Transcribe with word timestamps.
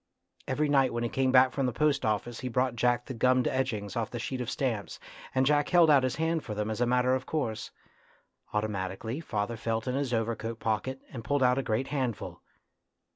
Every 0.47 0.67
night 0.67 0.91
when 0.93 1.03
he 1.03 1.09
came 1.09 1.31
back 1.31 1.51
from 1.51 1.67
the 1.67 1.71
post 1.71 2.03
office 2.03 2.39
he 2.39 2.47
brought 2.49 2.75
Jack 2.75 3.05
the 3.05 3.13
gummed 3.13 3.47
edgings 3.47 3.95
off 3.95 4.09
the 4.09 4.17
sheets 4.17 4.41
of 4.41 4.49
stamps, 4.49 4.99
and 5.35 5.45
Jack 5.45 5.69
held 5.69 5.91
out 5.91 6.01
his 6.01 6.15
hand 6.15 6.43
for 6.43 6.55
them 6.55 6.71
as 6.71 6.81
a 6.81 6.87
matter 6.87 7.13
of 7.13 7.27
course. 7.27 7.69
Automatically 8.51 9.19
father 9.19 9.57
felt 9.57 9.87
in 9.87 9.93
his 9.93 10.11
overcoat 10.11 10.59
pocket 10.59 11.03
and 11.13 11.23
pulled 11.23 11.43
out 11.43 11.59
a 11.59 11.61
great 11.61 11.89
handful. 11.89 12.41